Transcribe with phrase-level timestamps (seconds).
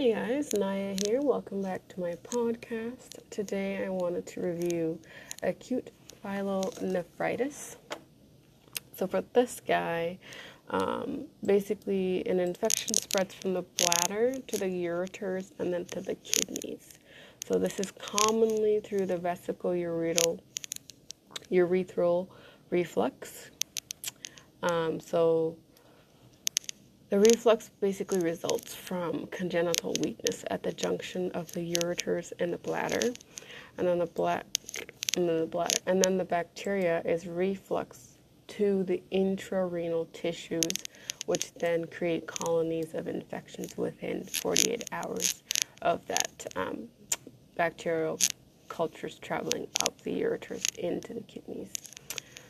[0.00, 1.20] Hey guys, Naya here.
[1.20, 3.18] Welcome back to my podcast.
[3.30, 5.00] Today I wanted to review
[5.42, 5.90] acute
[6.24, 7.74] pyelonephritis.
[8.94, 10.20] So, for this guy,
[10.70, 16.14] um, basically an infection spreads from the bladder to the ureters and then to the
[16.14, 16.90] kidneys.
[17.44, 20.38] So, this is commonly through the vesical urethral,
[21.50, 22.28] urethral
[22.70, 23.50] reflux.
[24.62, 25.56] Um, so,
[27.10, 32.58] the reflux basically results from congenital weakness at the junction of the ureters and the
[32.58, 33.14] bladder,
[33.78, 34.44] and then the
[35.16, 38.18] and then the bladder, and then the bacteria is reflux
[38.48, 40.72] to the intrarenal tissues,
[41.26, 45.42] which then create colonies of infections within 48 hours
[45.82, 46.88] of that um,
[47.56, 48.18] bacterial
[48.68, 51.70] cultures traveling up the ureters into the kidneys.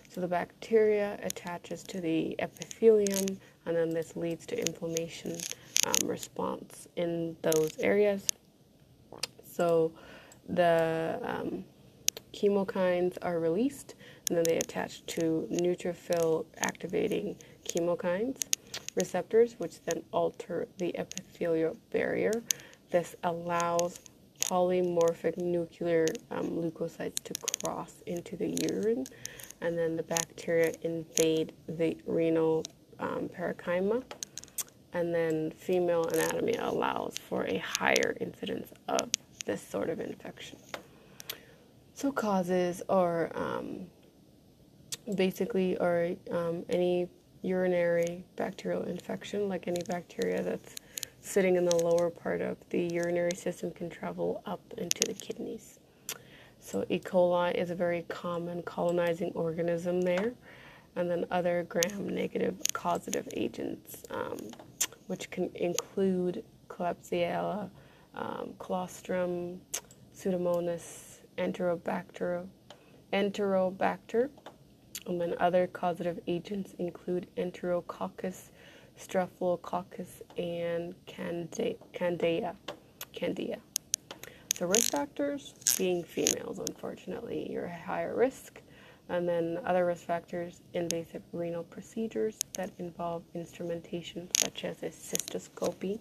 [0.08, 3.38] So the bacteria attaches to the epithelium
[3.68, 5.36] and then this leads to inflammation
[5.84, 8.26] um, response in those areas.
[9.44, 9.92] So
[10.48, 11.64] the um,
[12.32, 13.94] chemokines are released,
[14.28, 18.40] and then they attach to neutrophil activating chemokines
[18.94, 22.32] receptors, which then alter the epithelial barrier.
[22.90, 24.00] This allows
[24.40, 29.06] polymorphic nuclear um, leukocytes to cross into the urine,
[29.60, 32.64] and then the bacteria invade the renal
[33.00, 33.28] um,
[34.92, 39.10] and then female anatomy allows for a higher incidence of
[39.44, 40.58] this sort of infection.
[41.94, 43.86] So causes are um,
[45.14, 47.08] basically are um, any
[47.42, 50.74] urinary bacterial infection, like any bacteria that's
[51.20, 55.80] sitting in the lower part of the urinary system can travel up into the kidneys.
[56.60, 56.98] So E.
[56.98, 60.32] coli is a very common colonizing organism there
[60.96, 64.38] and then other gram-negative causative agents, um,
[65.06, 67.70] which can include Klebsiella,
[68.14, 69.60] um, Colostrum,
[70.14, 72.46] Pseudomonas, Enterobacter,
[73.12, 74.30] Enterobacter,
[75.06, 78.50] and then other causative agents include Enterococcus,
[78.96, 81.76] Staphylococcus, and Candida.
[83.12, 83.58] Candida.
[84.58, 88.60] The risk factors being females, unfortunately, you're at higher risk
[89.08, 95.98] and then other risk factors, invasive renal procedures that involve instrumentation such as a cystoscopy.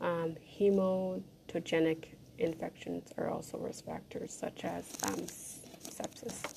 [0.00, 2.08] Um, hematogenic
[2.38, 6.54] infections are also risk factors such as um, sepsis.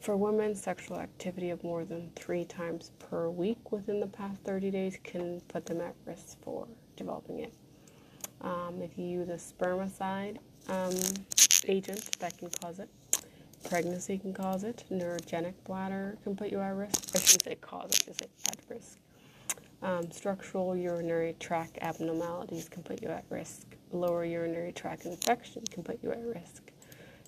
[0.00, 4.70] For women, sexual activity of more than three times per week within the past 30
[4.70, 6.66] days can put them at risk for
[6.96, 7.52] developing it.
[8.40, 10.38] Um, if you use a spermicide
[10.68, 10.94] um,
[11.66, 12.88] agent, that can cause it
[13.64, 14.84] pregnancy can cause it.
[14.90, 17.14] Neurogenic bladder can put you at risk.
[17.14, 18.98] I shouldn't say cause, I should say at risk.
[19.82, 23.66] Um, structural urinary tract abnormalities can put you at risk.
[23.92, 26.70] Lower urinary tract infection can put you at risk.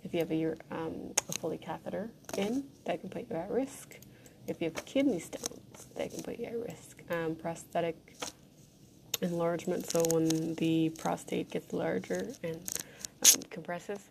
[0.05, 3.99] If you have a, um, a Foley catheter in, that can put you at risk.
[4.47, 7.03] If you have kidney stones, that can put you at risk.
[7.10, 8.15] Um, prostatic
[9.21, 14.09] enlargement, so when the prostate gets larger and um, compresses,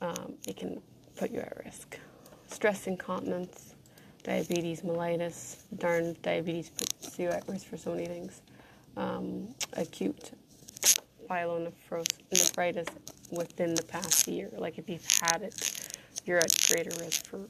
[0.00, 0.80] um, it can
[1.16, 1.98] put you at risk.
[2.46, 3.74] Stress incontinence,
[4.22, 8.42] diabetes mellitus, darn diabetes puts you at risk for so many things.
[8.96, 10.32] Um, acute
[11.28, 12.88] pyelonephritis
[13.30, 14.50] within the past year.
[14.56, 17.40] Like if you've had it, you're at greater risk for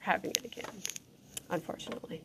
[0.00, 0.82] having it again,
[1.50, 2.22] unfortunately.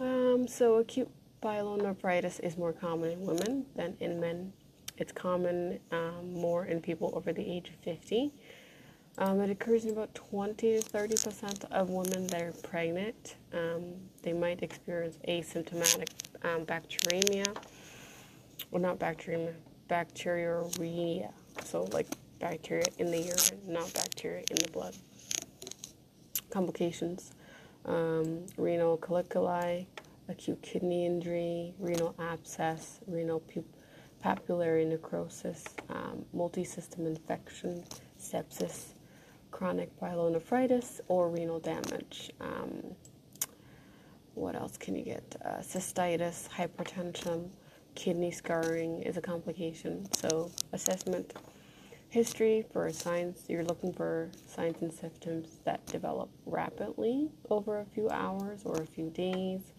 [0.00, 1.10] Um, so acute
[1.42, 4.52] pyelonephritis is more common in women than in men.
[4.98, 8.32] It's common um, more in people over the age of 50.
[9.18, 13.36] Um, it occurs in about 20 to 30 percent of women that are pregnant.
[13.52, 16.08] Um, they might experience asymptomatic
[16.42, 17.46] um, bacteremia,
[18.70, 19.54] well, not bacteremia,
[19.88, 21.32] bacteriuria.
[21.64, 22.08] So, like
[22.40, 24.94] bacteria in the urine, not bacteria in the blood.
[26.50, 27.32] Complications
[27.86, 29.86] um, renal caliculi,
[30.28, 33.42] acute kidney injury, renal abscess, renal
[34.22, 37.84] papillary necrosis, um, multisystem infection,
[38.20, 38.95] sepsis
[39.56, 42.30] chronic pyelonephritis or renal damage.
[42.42, 42.94] Um,
[44.34, 45.34] what else can you get?
[45.42, 47.48] Uh, cystitis, hypertension,
[47.94, 50.12] kidney scarring is a complication.
[50.12, 51.32] So, assessment
[52.10, 58.10] history for signs you're looking for signs and symptoms that develop rapidly over a few
[58.10, 59.72] hours or a few days.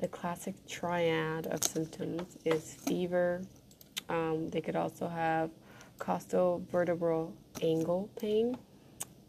[0.00, 3.40] The classic triad of symptoms is fever.
[4.10, 5.48] Um, they could also have
[5.98, 7.32] costovertebral
[7.62, 8.58] angle pain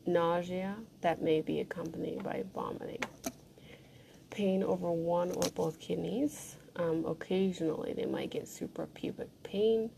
[0.08, 3.02] nausea that may be accompanied by vomiting.
[4.30, 6.58] pain over one or both kidneys.
[6.76, 9.90] Um, occasionally, they might get suprapubic pain,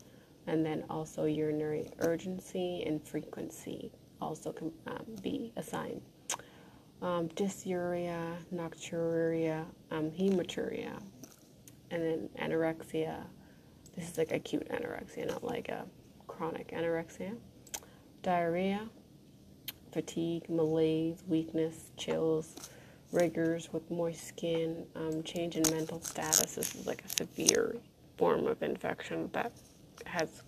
[0.46, 3.90] and then also urinary urgency and frequency
[4.20, 6.00] also can um, be a sign.
[7.02, 11.00] Um, dysuria, nocturia, um, hematuria,
[11.90, 13.24] and then anorexia.
[13.96, 15.84] This is like acute anorexia, not like a
[16.28, 17.36] chronic anorexia.
[18.22, 18.88] Diarrhea,
[19.92, 22.56] fatigue, malaise, weakness, chills,
[23.12, 26.54] rigors with moist skin, um, change in mental status.
[26.54, 27.76] This is like a severe
[28.16, 29.52] form of infection that
[30.06, 30.42] has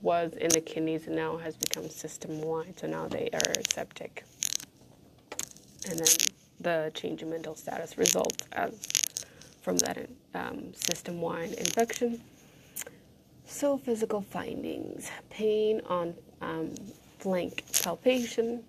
[0.00, 2.78] was in the kidneys and now has become system wide.
[2.78, 4.24] So now they are septic,
[5.88, 6.16] and then
[6.60, 8.86] the change in mental status results as
[9.62, 12.20] from that um, system wide infection.
[13.46, 16.74] So physical findings: pain on um,
[17.24, 18.62] flank palpation,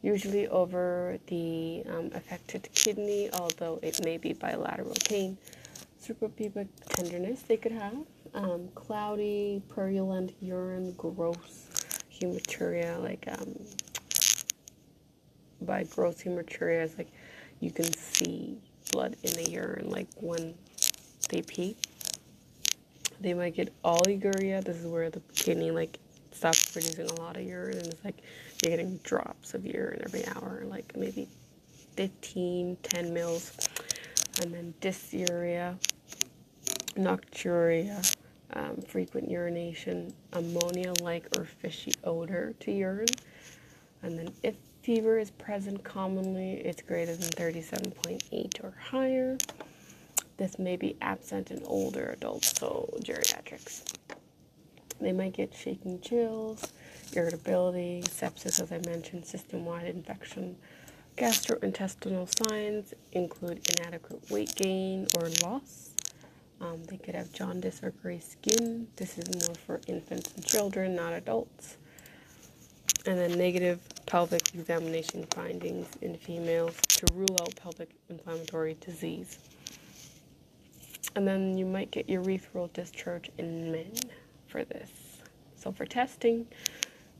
[0.00, 5.36] usually over the um, affected kidney, although it may be bilateral pain.
[6.00, 7.96] Suprapubic tenderness they could have,
[8.32, 11.66] um, cloudy, purulent urine, gross
[12.16, 13.56] hematuria, like um,
[15.62, 17.10] by gross hematuria, it's like
[17.58, 18.56] you can see
[18.92, 20.54] blood in the urine, like when
[21.28, 21.76] they pee.
[23.20, 24.62] They might get oliguria.
[24.62, 25.98] This is where the kidney like
[26.34, 28.22] stops producing a lot of urine, and it's like
[28.62, 31.28] you're getting drops of urine every hour, like maybe
[31.96, 33.68] 15, 10 mils.
[34.42, 35.76] And then dysuria,
[36.96, 38.16] nocturia,
[38.54, 43.06] um, frequent urination, ammonia like or fishy odor to urine.
[44.02, 49.38] And then if fever is present commonly, it's greater than 37.8 or higher.
[50.36, 53.84] This may be absent in older adults, so geriatrics.
[55.04, 56.72] They might get shaking chills,
[57.12, 60.56] irritability, sepsis, as I mentioned, system wide infection.
[61.18, 65.90] Gastrointestinal signs include inadequate weight gain or loss.
[66.58, 68.88] Um, they could have jaundice or gray skin.
[68.96, 71.76] This is more for infants and children, not adults.
[73.04, 79.38] And then negative pelvic examination findings in females to rule out pelvic inflammatory disease.
[81.14, 83.92] And then you might get urethral discharge in men
[84.54, 85.18] for this.
[85.56, 86.46] So for testing,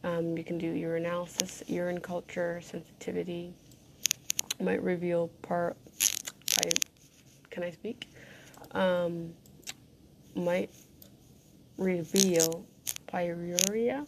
[0.04, 3.52] um, you can do urinalysis, urine culture, sensitivity.
[4.60, 5.76] Might reveal part.
[6.64, 6.70] I,
[7.50, 8.08] can I speak?
[8.70, 9.32] Um,
[10.36, 10.70] might
[11.76, 12.64] reveal
[13.08, 14.06] pyuria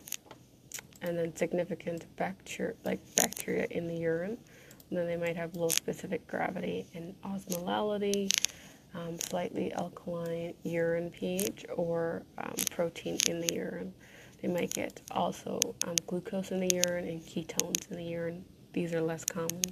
[1.02, 4.38] and then significant bacteria like bacteria in the urine.
[4.88, 8.30] And then they might have low specific gravity and osmolality,
[8.96, 13.92] um, slightly alkaline urine pH, or um, protein in the urine.
[14.40, 18.44] They might get also um, glucose in the urine and ketones in the urine.
[18.72, 19.62] These are less common.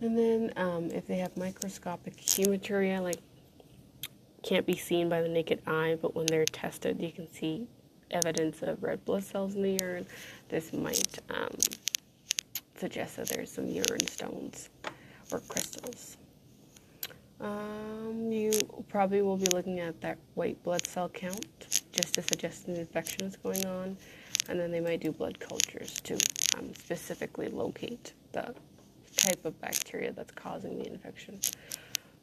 [0.00, 3.20] And then um, if they have microscopic hematuria, like
[4.42, 7.66] can't be seen by the naked eye, but when they're tested, you can see
[8.10, 10.06] evidence of red blood cells in the urine.
[10.48, 11.56] This might um,
[12.76, 14.68] suggest that there's some urine stones
[15.32, 16.16] or crystals.
[17.40, 18.52] Um, you
[18.88, 21.46] probably will be looking at that white blood cell count
[21.92, 23.96] just to suggest an infection is going on,
[24.48, 26.14] and then they might do blood cultures to
[26.56, 28.54] um, specifically locate the
[29.16, 31.38] type of bacteria that's causing the infection.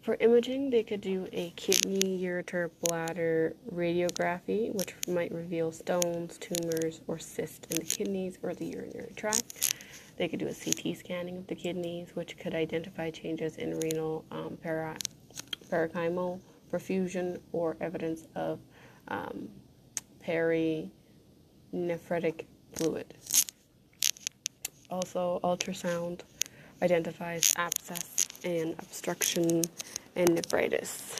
[0.02, 7.00] For imaging, they could do a kidney, ureter, bladder radiography, which might reveal stones, tumors,
[7.08, 9.73] or cysts in the kidneys or the urinary tract.
[10.18, 14.26] They could do a CT scanning of the kidneys, which could identify changes in renal
[14.32, 14.98] um, para-
[16.72, 18.60] perfusion or evidence of
[19.08, 19.50] um,
[20.26, 20.92] perinephritic
[22.74, 23.14] fluid.
[24.90, 26.22] Also, ultrasound
[26.82, 29.62] identifies abscess and obstruction
[30.16, 31.16] and nephritis.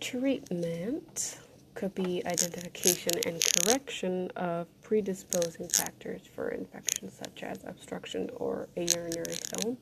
[0.00, 1.38] Treatment
[1.74, 8.82] could be identification and correction of predisposing factors for infection, such as obstruction or a
[8.84, 9.76] urinary stone.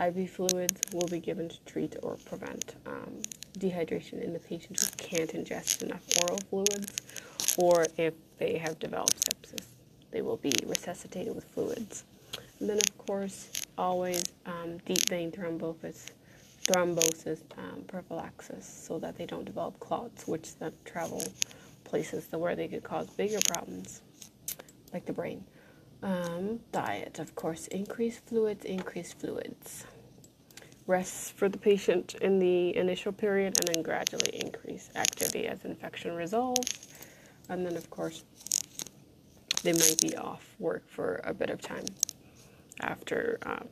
[0.00, 3.20] IV fluids will be given to treat or prevent um,
[3.58, 7.02] dehydration in the patient who can't ingest enough oral fluids,
[7.56, 9.64] or if they have developed sepsis,
[10.12, 12.04] they will be resuscitated with fluids.
[12.60, 16.10] And then, of course, always um, deep vein thrombosis,
[16.64, 21.24] thrombosis um, prophylaxis, so that they don't develop clots, which then travel
[21.84, 24.02] places to where they could cause bigger problems,
[24.92, 25.44] like the brain.
[26.02, 29.84] Um, diet, of course, increase fluids, increase fluids.
[30.86, 36.14] Rest for the patient in the initial period, and then gradually increase activity as infection
[36.14, 36.88] resolves.
[37.48, 38.24] And then, of course,
[39.62, 41.84] they might be off work for a bit of time
[42.80, 43.68] after um,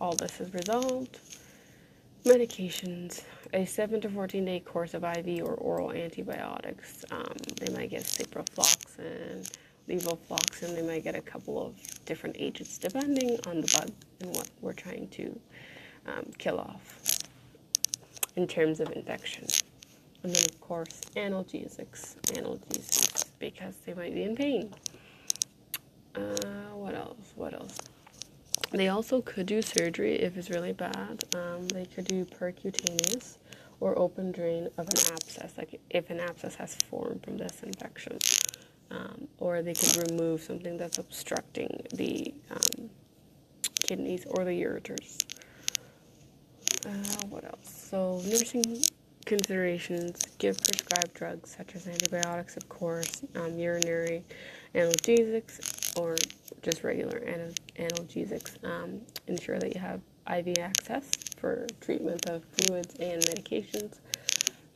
[0.00, 1.18] all this is resolved,
[2.24, 3.22] medications,
[3.52, 7.04] a 7 to 14 day course of IV or oral antibiotics.
[7.10, 9.48] Um, they might get ciprofloxacin,
[9.88, 11.74] levofloxacin, they might get a couple of
[12.04, 15.38] different agents depending on the bug and what we're trying to
[16.06, 17.18] um, kill off
[18.36, 19.46] in terms of infection.
[20.22, 24.72] And then, of course, analgesics, analgesics, because they might be in pain.
[26.14, 26.20] Uh,
[26.72, 27.32] what else?
[27.34, 27.76] What else?
[28.70, 31.24] They also could do surgery if it's really bad.
[31.34, 33.36] Um, they could do percutaneous
[33.80, 38.18] or open drain of an abscess, like if an abscess has formed from this infection.
[38.90, 42.90] Um, or they could remove something that's obstructing the um,
[43.82, 45.24] kidneys or the ureters.
[46.86, 47.88] Uh, what else?
[47.90, 48.82] So, nursing
[49.24, 54.22] considerations give prescribed drugs such as antibiotics, of course, um, urinary
[54.74, 56.16] analgesics, or
[56.62, 58.62] just regular analgesics.
[58.64, 60.00] Um, ensure that you have
[60.30, 64.00] IV access for treatment of fluids and medications.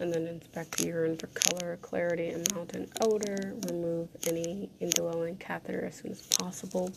[0.01, 3.55] And then inspect the urine for color, clarity, amount, and odor.
[3.69, 6.93] Remove any indwelling catheter as soon as possible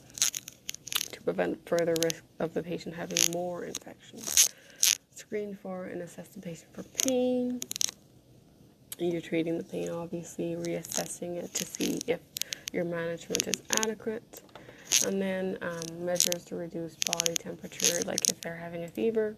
[1.11, 4.53] to prevent further risk of the patient having more infections.
[5.15, 7.59] Screen for and assess the patient for pain.
[8.99, 12.19] You're treating the pain, obviously, reassessing it to see if
[12.71, 14.41] your management is adequate.
[15.07, 19.35] And then um, measures to reduce body temperature, like if they're having a fever,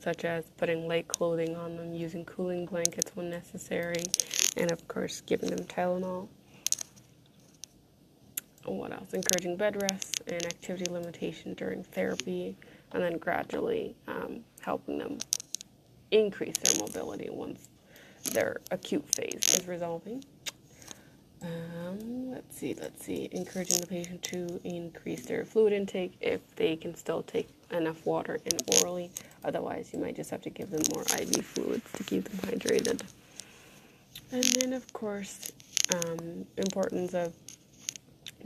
[0.00, 4.02] such as putting light clothing on them, using cooling blankets when necessary,
[4.56, 6.28] and of course, giving them Tylenol.
[8.64, 9.12] What else?
[9.14, 12.56] Encouraging bed rest and activity limitation during therapy,
[12.92, 15.18] and then gradually um, helping them
[16.10, 17.68] increase their mobility once
[18.32, 20.22] their acute phase is resolving.
[21.42, 23.28] Um, let's see, let's see.
[23.32, 28.38] Encouraging the patient to increase their fluid intake if they can still take enough water
[28.44, 29.10] in orally.
[29.44, 33.02] Otherwise, you might just have to give them more IV fluids to keep them hydrated.
[34.32, 35.52] And then, of course,
[35.94, 37.32] um, importance of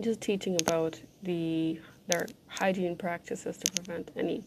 [0.00, 4.42] just teaching about the their hygiene practices to prevent any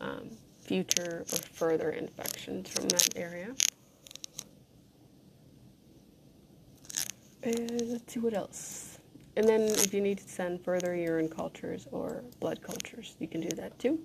[0.00, 0.30] um,
[0.60, 3.54] future or further infections from that area.
[7.44, 8.98] And let's see what else.
[9.36, 13.40] And then if you need to send further urine cultures or blood cultures, you can
[13.40, 13.98] do that too.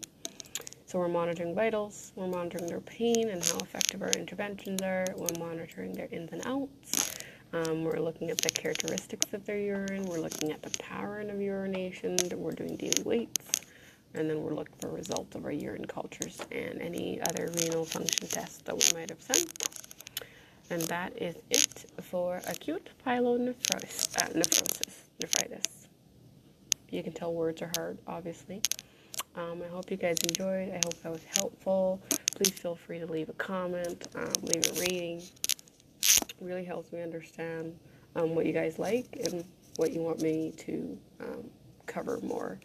[0.87, 5.37] So we're monitoring vitals, we're monitoring their pain and how effective our interventions are, we're
[5.37, 7.13] monitoring their ins and outs.
[7.53, 11.39] Um, we're looking at the characteristics of their urine, we're looking at the pattern of
[11.39, 13.61] urination, we're doing daily weights,
[14.15, 18.27] and then we're looking for results of our urine cultures and any other renal function
[18.27, 19.66] tests that we might have sent.
[20.69, 25.87] And that is it for acute pyelonephrosis, uh, nephrosis, nephritis.
[26.89, 28.61] You can tell words are hard, obviously.
[29.35, 30.69] Um, I hope you guys enjoyed.
[30.69, 32.01] I hope that was helpful.
[32.35, 35.21] Please feel free to leave a comment, um, leave a rating.
[36.01, 37.77] It really helps me understand
[38.15, 39.45] um, what you guys like and
[39.77, 41.49] what you want me to um,
[41.85, 42.59] cover more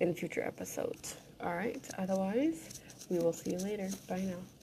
[0.00, 1.16] in future episodes.
[1.40, 1.86] All right.
[1.98, 3.88] Otherwise, we will see you later.
[4.08, 4.55] Bye now.